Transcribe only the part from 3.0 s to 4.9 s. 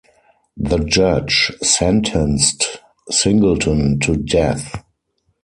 Singleton to death.